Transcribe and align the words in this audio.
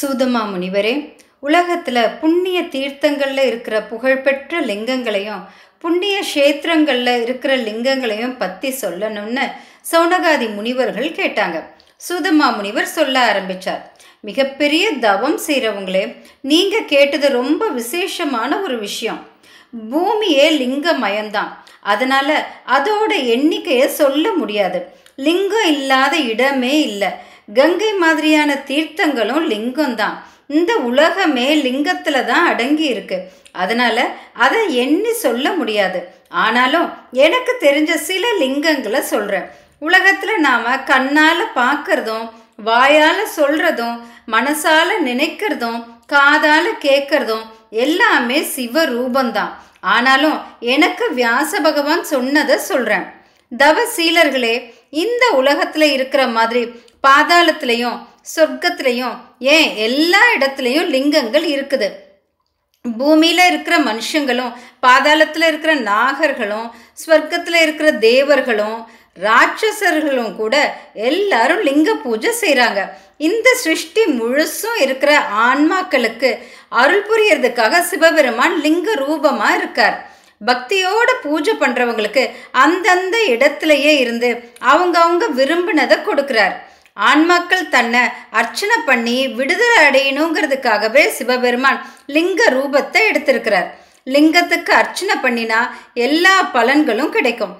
சூதமா 0.00 0.40
முனிவரே 0.52 0.92
உலகத்தில் 1.40 2.08
புண்ணிய 2.20 2.58
தீர்த்தங்களில் 2.62 3.44
இருக்கிற 3.44 3.82
புகழ்பெற்ற 3.82 4.60
லிங்கங்களையும் 4.60 5.42
புண்ணிய 5.78 6.16
கஷேத்திரங்களில் 6.20 7.22
இருக்கிற 7.22 7.56
லிங்கங்களையும் 7.56 8.36
பற்றி 8.38 8.68
சொல்லணும்னு 8.80 9.44
சௌனகாதி 9.90 10.54
முனிவர்கள் 10.54 11.10
கேட்டாங்க. 11.10 11.58
சூதமா 12.08 12.46
முனிவர் 12.56 12.86
சொல்ல 12.86 13.16
ஆரம்பிச்சார். 13.30 13.82
மிகப்பெரிய 14.20 14.90
தவம் 14.92 15.38
செய்கிறவங்களே 15.46 16.16
நீங்கள் 16.40 16.84
கேட்டது 16.84 17.28
ரொம்ப 17.28 17.68
விசேஷமான 17.68 18.60
ஒரு 18.60 18.78
விஷயம். 18.78 19.26
பூமியே 19.90 20.46
லிங்கமயம்தான். 20.58 21.52
அதனால் 21.80 22.36
அதோட 22.76 23.12
எண்ணிக்கையை 23.24 23.88
சொல்ல 23.88 24.32
முடியாது. 24.32 24.80
லிங்கம் 25.16 25.68
இல்லாத 25.68 26.16
இடமே 26.16 26.80
இல்லை. 26.80 27.10
கங்கை 27.48 27.92
மாதிரியான 27.94 28.54
தீர்த்தங்களும் 28.70 29.44
லிங்கம் 29.46 29.94
தான் 29.94 30.16
இந்த 30.46 30.72
உலகமே 30.76 31.48
லிங்கத்தில் 31.64 32.24
தான் 32.24 32.46
அடங்கி 32.46 32.84
இருக்கு. 32.84 33.18
அதனால 33.52 33.98
அதை 34.34 34.60
எண்ணி 34.74 35.12
சொல்ல 35.12 35.52
முடியாது. 35.52 36.00
ஆனாலும் 36.28 36.88
எனக்கு 37.12 37.52
தெரிஞ்ச 37.60 37.94
சில 37.94 38.26
லிங்கங்களை 38.40 39.00
சொல்கிறேன் 39.00 39.46
உலகத்தில் 39.78 40.36
நாம் 40.40 40.84
கண்ணால் 40.84 41.44
பார்க்கறதும் 41.54 42.26
வாயால் 42.64 43.24
சொல்கிறதும் 43.36 43.96
மனசால் 44.26 44.94
நினைக்கிறதும் 45.04 45.80
காதால் 46.06 46.70
கேட்குறதும் 46.80 47.44
எல்லாமே 47.70 48.42
சிவ 48.42 48.84
ரூபந்தான் 48.84 49.52
ஆனாலும் 49.80 50.38
எனக்கு 50.60 51.04
வியாச 51.14 51.60
பகவான் 51.60 52.04
சொன்னதை 52.04 52.56
சொல்கிறேன் 52.60 53.06
தவசீலர்களே 53.52 54.54
இந்த 54.90 55.24
உலகத்துல 55.36 55.82
இருக்கிற 55.82 56.26
மாதிரி 56.26 56.62
பாதாளத்திலையும் 57.06 57.98
சொர்க்கத்திலையும் 58.36 59.16
ஏன் 59.38 59.76
எல்லா 59.76 60.22
இடத்துலையும் 60.36 60.90
லிங்கங்கள் 60.94 61.46
இருக்குது. 61.54 61.88
பூமியில 62.84 63.46
இருக்கிற 63.46 63.78
மனுஷங்களும் 63.78 64.52
பாதாளத்துல 64.82 65.46
இருக்கிற 65.46 65.74
நாகர்களும் 65.74 66.66
ஸ்வர்க்கத்துல 67.02 67.60
இருக்கிற 67.62 67.92
தேவர்களும் 67.92 68.78
ராட்சசர்களும் 69.16 70.36
கூட 70.36 70.54
எல்லாரும் 70.94 71.60
லிங்க 71.60 71.94
பூஜை 71.94 72.32
செய்கிறாங்க 72.40 72.80
இந்த 73.16 73.54
சிருஷ்டி 73.54 74.02
முழுசும் 74.18 74.78
இருக்கிற 74.80 75.12
ஆன்மாக்களுக்கு 75.46 76.30
அருள் 76.68 77.06
புரியறதுக்காக 77.08 77.80
சிவபெருமான் 77.80 78.60
லிங்க 78.60 78.94
ரூபமாக 78.94 79.56
இருக்கார். 79.56 79.96
பக்தியோட 80.40 81.10
பூஜை 81.24 81.54
பண்ணுறவங்களுக்கு 81.60 82.24
அந்தந்த 82.64 83.16
இடத்துலையே 83.34 83.92
இருந்து 84.04 84.30
அவங்க 84.72 84.96
அவங்க 85.04 85.24
விரும்பினதை 85.38 85.96
கொடுக்குறார். 86.08 86.54
ஆன்மாக்கள் 86.96 87.64
தன்னை 87.74 88.02
அர்ச்சனை 88.40 88.76
பண்ணி 88.86 89.16
விடுதலை 89.38 89.78
அடையணுங்கிறதுக்காகவே 89.88 91.04
சிவபெருமான் 91.16 91.80
லிங்க 92.16 92.42
ரூபத்தை 92.56 93.02
எடுத்திருக்கிறார். 93.10 93.68
லிங்கத்துக்கு 94.06 94.72
அர்ச்சனை 94.80 95.16
பண்ணினா 95.24 95.60
எல்லா 96.06 96.34
பலன்களும் 96.54 97.14
கிடைக்கும். 97.16 97.54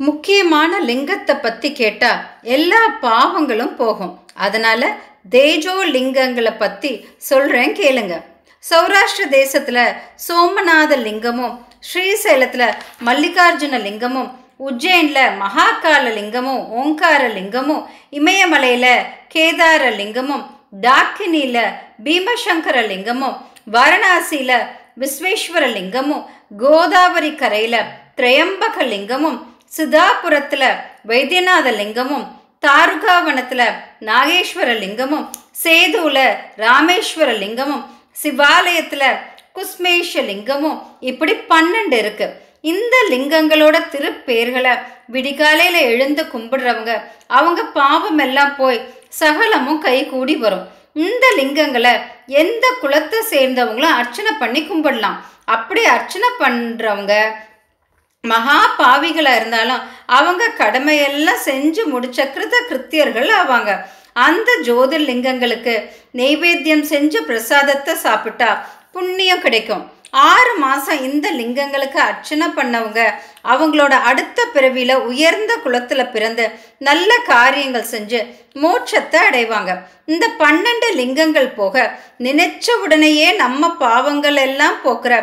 முக்கியமான 0.00 0.72
லிங்கத்தை 0.88 1.34
பற்றி 1.36 1.68
கேட்டால் 1.72 2.24
எல்லா 2.56 2.82
பாவங்களும் 3.04 3.76
போகும். 3.82 4.12
அதனால 4.46 4.90
தேஜோ 5.34 5.76
லிங்கங்களை 5.94 6.52
பற்றி 6.56 6.92
சொல்கிறேன் 7.30 7.74
கேளுங்க. 7.80 8.16
சௌராஷ்டிர 8.64 9.24
தேசத்தில் 9.38 9.82
சோமநாத 10.26 10.92
லிங்கமும் 11.06 11.56
ஸ்ரீசைலத்தில் 11.82 12.66
மல்லிகார்ஜுன 13.06 13.78
லிங்கமும் 13.84 14.30
உஜ்ஜைனில் 14.66 15.34
மகாகால 15.38 16.04
லிங்கமும் 16.16 16.62
ஓங்கார 16.78 17.22
லிங்கமும் 17.36 17.82
இமயமலையில் 18.12 18.92
கேதார 19.34 19.84
லிங்கமும் 20.00 20.44
டாக்கினியில் 20.82 21.62
பீமசங்கர 22.04 22.78
லிங்கமும் 22.88 23.36
வாரணாசியில் 23.74 24.56
விஸ்வேஸ்வர 25.00 25.64
லிங்கமும் 25.76 26.24
கோதாவரி 26.58 27.32
கரையில் 27.34 27.80
திரையம்பக 28.16 28.86
லிங்கமும் 28.92 29.38
சிதாபுரத்தில் 29.72 30.68
வைத்தியநாத 31.08 31.68
லிங்கமும் 31.80 32.26
தாருகாவனத்தில் 32.62 33.66
நாகேஸ்வர 34.02 34.70
லிங்கமும் 34.80 35.26
சேதுவில் 35.62 36.24
ராமேஸ்வர 36.58 37.30
லிங்கமும் 37.42 37.84
சிவாலயத்தில் 38.16 39.08
குஸ்மேஷ 39.58 40.22
லிங்கமும் 40.30 40.78
இப்படி 41.10 41.34
பன்னெண்டு 41.52 41.96
இருக்கு. 42.02 42.26
இந்த 42.72 42.94
லிங்கங்களோட 43.12 43.76
திருப்பேர்களை 43.92 44.72
விடிகாலையில் 45.14 45.80
எழுந்து 45.92 46.22
கும்பிடுறவங்க 46.32 46.92
அவங்க 47.38 47.60
பாவம் 47.78 48.20
எல்லாம் 48.24 48.54
போய் 48.60 48.78
சகலமும் 49.20 49.82
கை 49.86 49.98
கூடி 50.12 50.34
வரும். 50.44 50.64
இந்த 51.06 51.24
லிங்கங்களை 51.38 51.92
எந்த 52.42 52.64
குலத்தை 52.82 53.18
சேர்ந்தவங்களும் 53.32 53.96
அர்ச்சனை 53.98 54.32
பண்ணி 54.40 54.60
கும்பிடலாம். 54.70 55.18
அப்படி 55.56 55.82
அர்ச்சனை 55.96 56.30
பண்ணுறவங்க 56.40 57.14
மகா 58.24 58.58
பாவிகளாக 58.80 59.38
இருந்தாலும் 59.40 59.84
அவங்க 60.18 60.48
கடமையெல்லாம் 60.62 61.44
செஞ்சு 61.48 61.82
முடிச்ச 61.92 62.18
கிருத 62.34 62.54
கிருத்தியர்கள் 62.70 63.30
ஆவாங்க. 63.40 63.72
அந்த 64.26 64.50
ஜோதிர்லிங்கங்களுக்கு 64.68 65.74
நெய்வேத்தியம் 66.20 66.84
செஞ்சு 66.92 67.18
பிரசாதத்தை 67.28 67.94
சாப்பிட்டா 68.06 68.50
புண்ணியம் 68.94 69.44
கிடைக்கும். 69.46 69.84
ஆறு 70.28 70.52
மாதம் 70.62 71.00
இந்த 71.06 71.26
லிங்கங்களுக்கு 71.38 71.98
அர்ச்சனை 72.06 72.46
பண்ணவங்க 72.58 73.00
அவங்களோட 73.52 73.94
அடுத்த 74.10 74.46
பிறவியில் 74.54 75.02
உயர்ந்த 75.10 75.52
குலத்தில் 75.64 76.12
பிறந்து 76.14 76.44
நல்ல 76.88 77.10
காரியங்கள் 77.32 77.90
செஞ்சு 77.92 78.20
மோட்சத்தை 78.62 79.18
அடைவாங்க. 79.28 79.72
இந்த 80.12 80.26
பன்னெண்டு 80.42 80.88
லிங்கங்கள் 81.00 81.50
போக 81.58 81.84
நினைச்ச 82.26 82.66
உடனேயே 82.84 83.28
நம்ம 83.42 83.70
பாவங்கள் 83.84 84.38
எல்லாம் 84.46 84.78
போக்குற 84.84 85.14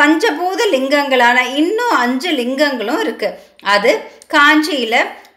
பஞ்சபூத 0.00 0.60
லிங்கங்களான 0.74 1.38
இன்னும் 1.60 1.94
அஞ்சு 2.04 2.30
லிங்கங்களும் 2.40 3.00
இருக்கு. 3.04 3.28
அது 3.74 3.92
காஞ்சியில 4.34 4.94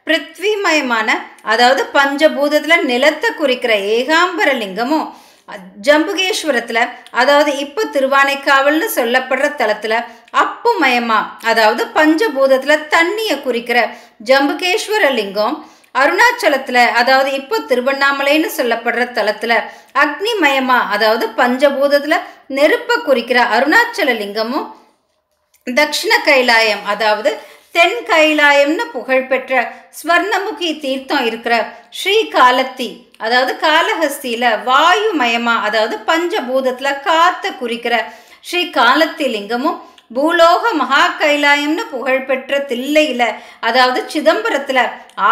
பிருத்விமயமான 0.08 1.09
அதாவது 1.52 1.81
பஞ்சபூதத்தில் 1.96 2.86
நிலத்தை 2.92 3.30
குறிக்கிற 3.31 3.74
ஏகாம்பர 3.96 4.50
லிங்கமும் 4.64 5.08
ஜம்புகேஸ்வரத்தில் 5.81 6.81
அதாவது 7.12 7.52
இப்போ 7.58 7.81
திருவானைக்காவல்னு 7.94 8.88
சொல்லப்படுற 8.96 9.47
தலத்தில் 9.56 9.97
அப்புமயமா 10.38 11.19
அதாவது 11.44 11.84
பஞ்சபூதத்தில் 11.96 12.85
தண்ணியை 12.88 13.35
குறிக்கிற 13.41 13.80
ஜம்புகேஸ்வர 14.24 15.03
லிங்கம் 15.12 15.56
அருணாச்சலத்தில் 15.96 16.81
அதாவது 16.94 17.30
இப்போ 17.34 17.57
திருவண்ணாமலைன்னு 17.66 18.50
சொல்லப்படுற 18.57 19.03
தலத்தில் 19.12 19.57
அக்னிமயமா 20.00 20.80
அதாவது 20.88 21.25
பஞ்சபூதத்தில் 21.38 22.25
நெருப்பை 22.50 22.97
குறிக்கிற 23.00 23.40
அருணாச்சல 23.50 24.12
லிங்கமும் 24.18 24.68
தக்ஷிண 25.68 26.13
கைலாயம் 26.25 26.84
அதாவது 26.86 27.31
தென் 27.78 27.98
கைலாயம்னு 28.08 28.86
புகழ்பெற்ற 28.92 29.54
ஸ்வர்ணமுகி 29.98 30.70
தீர்த்தம் 30.80 31.26
இருக்கிற 31.26 31.56
ஸ்ரீ 31.92 32.16
காலத்தி 32.32 32.88
அதாவது 33.18 33.54
காலஹஸ்தியில 33.62 34.46
வாயுமயமா 34.68 35.56
அதாவது 35.62 35.96
பஞ்சபூதத்துல 36.08 36.92
காத்த 37.02 37.52
குறிக்கிற 37.54 37.96
ஸ்ரீ 38.44 38.62
காலத்தி 38.72 39.28
லிங்கமும் 39.28 39.78
பூலோக 40.16 40.64
மகா 40.74 41.04
கைலாயம்னு 41.20 41.84
புகழ்பெற்ற 41.90 42.60
தில்லையில 42.70 43.24
அதாவது 43.62 44.02
சிதம்பரத்துல 44.14 44.82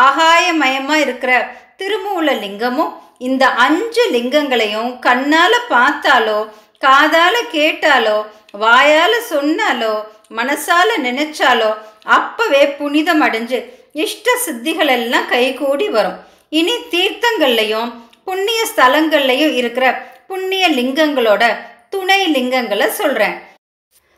ஆகாயமயமா 0.01 0.97
இருக்கிற 0.97 1.31
திருமூல 1.77 2.37
லிங்கமும் 2.41 2.93
இந்த 3.19 3.45
அஞ்சு 3.65 4.05
லிங்கங்களையும் 4.11 4.91
கண்ணால 4.99 5.53
பார்த்தாலோ 5.69 6.39
காதால 6.81 7.35
கேட்டாலோ 7.53 8.17
வாயால 8.61 9.13
சொன்னாலோ 9.29 9.93
மனசால 10.37 10.89
நினைச்சாலோ 11.03 11.71
அப்பவே 12.17 12.63
புனிதம் 12.79 13.21
அடைஞ்சு 13.21 13.59
இஷ்ட 14.03 14.27
சித்திகள் 14.45 14.91
எல்லாம் 14.97 15.27
கைகூடி 15.27 15.87
வரும். 15.89 16.19
இனி 16.49 16.75
தீர்த்தங்கள்லையும் 16.91 17.89
புண்ணிய 18.25 18.59
ஸ்தலங்கள்லையும் 18.75 19.53
இருக்கிற 19.61 19.87
புண்ணிய 20.27 20.65
லிங்கங்களோட 20.69 21.43
துணை 21.89 22.19
லிங்கங்களை 22.35 22.87
சொல்றேன். 23.01 23.35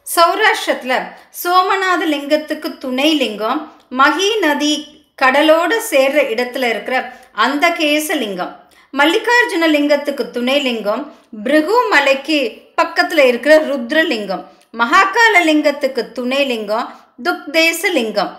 சௌராஷ்டிரத்தில் 0.07 1.07
சோமநாத 1.43 2.01
லிங்கத்துக்கு 2.13 2.69
துணை 2.77 3.09
லிங்கம் 3.21 3.59
மகி 3.97 4.29
நதி 4.39 4.73
கடலோடு 5.15 5.75
சேர்ற 5.91 6.17
இடத்துல 6.33 6.69
இருக்கிற 6.69 6.97
அந்த 7.45 7.65
கேசலிங்கம் 7.79 8.53
மல்லிகார்ஜுன 8.93 9.67
லிங்கத்துக்கு 9.67 10.23
துணை 10.31 10.57
லிங்கம் 10.61 11.03
பிருகு 11.43 11.77
மலைக்கு 11.89 12.39
பக்கத்தில் 12.75 13.23
இருக்கிற 13.27 13.53
ருத்ரலிங்கம் 13.67 14.43
மகாகால 14.73 15.35
லிங்கத்துக்கு 15.45 16.03
துணை 16.13 16.41
லிங்கம் 16.45 16.87
துக்தேச 17.25 17.91
லிங்கம் 17.93 18.31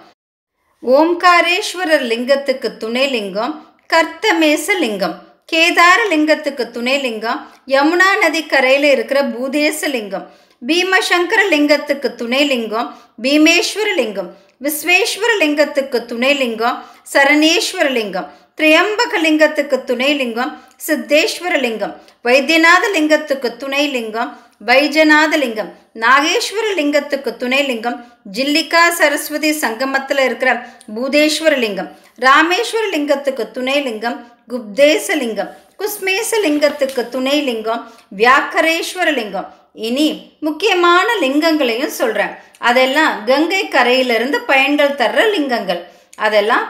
ஓம்காரேஸ்வரர் 0.83 2.05
லிங்கத்துக்கு 2.11 2.69
துணை 2.79 3.07
லிங்கம் 3.15 3.55
கர்த்தமேச 3.91 4.75
லிங்கம் 4.81 5.17
கேதார 5.49 6.01
லிங்கத்துக்கு 6.11 6.65
துணை 6.71 6.97
லிங்கம் 7.05 7.39
யமுனா 7.69 8.11
நதி 8.23 8.43
கரையில் 8.47 8.89
இருக்கிற 8.91 9.19
பூதேச 9.31 9.89
லிங்கம் 9.89 10.27
பீமசங்கர 10.63 11.41
லிங்கத்துக்கு 11.51 12.09
துணை 12.15 12.43
லிங்கம் 12.45 12.89
பீமேஸ்வர 13.23 13.89
லிங்கம் 13.95 14.29
விஸ்வேஸ்வர 14.61 15.33
லிங்கத்துக்கு 15.43 15.99
துணை 16.07 16.33
லிங்கம் 16.35 16.79
சரணேஸ்வர 17.13 17.89
லிங்கம் 17.91 18.29
திரியம்பகலிங்கத்துக்கு 18.59 19.77
துணை 19.85 20.09
லிங்கம் 20.15 20.53
சித்தேஸ்வர 20.87 21.55
லிங்கம் 21.65 21.93
வைத்தியநாத 22.25 22.85
லிங்கத்துக்கு 22.95 23.49
துணை 23.57 23.85
லிங்கம் 23.89 24.31
வைஜநாத 24.67 25.35
லிங்கம் 25.37 25.69
நாகேஸ்வர 25.95 26.67
லிங்கத்துக்கு 26.75 27.31
துணை 27.37 27.61
லிங்கம் 27.63 27.99
ஜில்லிகா 28.33 28.83
சரஸ்வதி 28.99 29.51
சங்கமத்தில் 29.61 30.23
இருக்கிற 30.25 30.53
பூதேஸ்வர 30.95 31.57
லிங்கம் 31.57 31.91
ராமேஸ்வர 32.19 32.85
லிங்கத்துக்கு 32.95 33.47
துணை 33.51 33.77
லிங்கம் 33.83 34.17
குப்தேச 34.49 35.17
லிங்கம் 35.17 35.53
குஸ்மேச 35.77 36.41
லிங்கத்துக்கு 36.47 37.05
துணை 37.09 37.37
லிங்கம் 37.43 37.83
வியாக்கரேஸ்வர 38.17 39.09
லிங்கம் 39.11 39.49
இனி 39.89 40.09
முக்கியமான 40.41 41.09
லிங்கங்களையும் 41.21 41.97
சொல்கிறேன் 42.01 42.35
அதெல்லாம் 42.59 43.13
கங்கை 43.25 43.63
கரையிலிருந்து 43.69 44.41
பயன்கள் 44.41 44.99
தர்ற 45.03 45.23
லிங்கங்கள். 45.35 45.81
அதெல்லாம் 46.19 46.65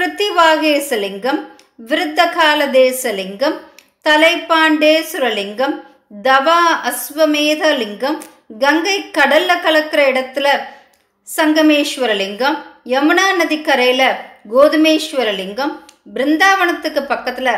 கிருத்திவாகேச 0.00 0.90
விருத்தகாலதேசலிங்கம் 1.80 3.56
தலைப்பாண்டேஸ்வரலிங்கம் 4.06 5.74
தவா 6.22 6.60
அஸ்வமேதலிங்கம் 6.84 8.16
கங்கை 8.60 8.94
கடல்ல 9.10 9.50
கலக்கிற 9.62 10.00
இடத்துல 10.12 10.46
சங்கமேஸ்வரலிங்கம் 11.28 12.56
யமுனா 12.86 13.26
நதிக்கரையில் 13.36 14.06
கோதுமேஸ்வரலிங்கம் 14.50 15.74
பிருந்தாவனத்துக்கு 16.14 17.02
பக்கத்தில் 17.04 17.52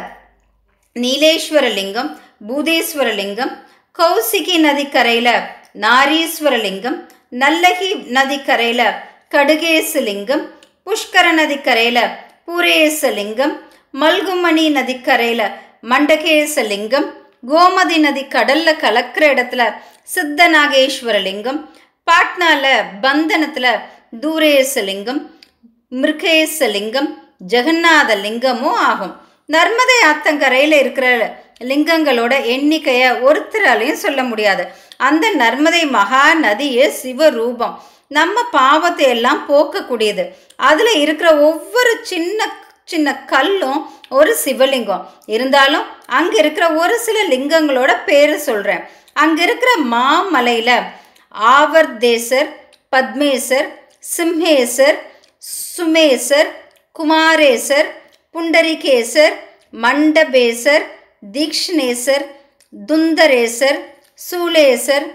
நீலேஸ்வரலிங்கம் 0.96 2.10
பூதேஸ்வரலிங்கம் 2.48 3.52
கௌசிகி 3.98 4.58
நதிக்கரையில் 4.58 5.34
நாரீஸ்வரலிங்கம் 5.80 6.98
நல்லகி 7.36 7.92
நதிக்கரையில் 8.10 8.84
கடுகேசுலிங்கம் 9.32 10.44
புஷ்கர 10.86 11.26
நதிக்கரையில் 11.32 12.04
பூரேசலிங்கம் 12.46 13.56
மல்குமணி 14.00 14.70
நதிக்கரையில் 14.70 15.46
மண்டகேசலிங்கம் 15.82 17.06
கோமதி 17.48 17.98
நதி 17.98 18.22
கடல்ல 18.22 18.76
கலக்கிற 18.76 19.24
இடத்துல 19.34 19.74
சித்த 20.02 20.48
நாகேஸ்வரலிங்கம் 20.48 21.60
பாட்னால 22.10 22.84
பந்தனத்துல 23.02 23.78
தூரேசலிங்கம் 24.20 25.20
ஜெகநாத 27.48 28.10
லிங்கமும் 28.24 28.78
ஆகும். 28.88 29.16
நர்மதை 29.52 29.96
ஆத்தங்கரையில் 30.06 30.78
இருக்கிற 30.78 31.06
லிங்கங்களோட 31.60 32.44
எண்ணிக்கையை 32.44 33.10
ஒருத்தராலையும் 33.10 34.02
சொல்ல 34.04 34.22
முடியாது. 34.22 34.66
அந்த 34.96 35.30
நர்மதை 35.38 35.90
மகா 35.90 36.34
நதியே 36.34 36.88
சிவரூபம். 36.88 37.82
நம்ம 38.12 38.36
பாவத்தை 38.56 39.06
எல்லாம் 39.14 39.42
போக்கக்கூடியது. 39.48 40.24
அதில் 40.68 40.94
இருக்கிற 41.04 41.28
ஒவ்வொரு 41.48 41.92
சின்ன 42.10 42.40
சின்ன 42.84 43.08
கல்லும் 43.32 43.80
ஒரு 44.10 44.32
சிவலிங்கம். 44.44 45.04
இருந்தாலும் 45.34 45.86
அங்கே 46.18 46.36
இருக்கிற 46.42 46.64
ஒரு 46.82 46.96
சில 46.98 47.18
லிங்கங்களோட 47.32 47.92
பேரை 48.04 48.36
சொல்கிறேன் 48.48 48.82
அங்கே 49.22 49.42
இருக்கிற 49.46 49.70
மாமலையில் 49.94 50.76
ஆவர்தேசர் 51.54 52.50
பத்மேசர் 52.92 53.68
சிம்ஹேசர் 54.16 54.98
சுமேசர் 55.74 56.50
குமாரேசர் 56.96 57.88
புண்டரிகேசர் 58.34 59.34
மண்டபேசர் 59.84 60.84
தீக்ஷணேசர் 61.34 62.24
துந்தரேசர் 62.72 63.78
சூலேசர் 64.28 65.06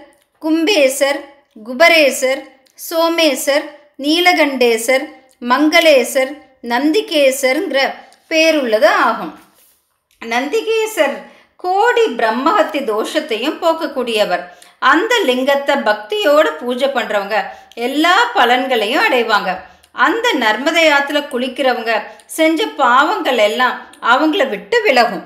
கும்பேசர் 0.42 1.18
குபரேசர் 1.66 2.40
சோமேசர் 2.86 3.64
நீலகண்டேசர் 4.04 5.04
மங்களேசர் 5.50 6.30
நந்திகேசருங்கிற 6.72 7.80
பேருள்ளது 8.30 8.88
ஆகும். 9.06 9.32
நந்திகேசர் 10.22 11.16
கோடி 11.56 12.04
பிரம்மஹத்தி 12.18 12.80
தோஷத்தையும் 12.90 13.58
போக்கக்கூடியவர். 13.62 14.44
அந்த 14.78 15.12
லிங்கத்தை 15.28 15.76
பக்தியோடு 15.88 16.50
பூஜை 16.60 16.88
பண்ணுறவங்க 16.88 17.38
எல்லா 17.74 18.16
பலன்களையும் 18.34 19.04
அடைவாங்க. 19.06 19.52
அந்த 19.92 20.26
நர்மதை 20.44 20.84
ஆற்றுல 20.96 21.20
குளிக்கிறவங்க 21.32 21.92
செஞ்ச 22.26 22.66
பாவங்கள் 22.82 23.40
எல்லாம் 23.48 23.76
அவங்கள 24.12 24.48
விட்டு 24.48 24.82
விலகும். 24.82 25.24